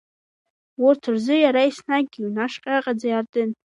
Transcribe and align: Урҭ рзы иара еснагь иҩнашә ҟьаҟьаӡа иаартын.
Урҭ 0.85 1.01
рзы 1.13 1.35
иара 1.43 1.61
еснагь 1.69 2.15
иҩнашә 2.17 2.57
ҟьаҟьаӡа 2.63 3.07
иаартын. 3.09 3.49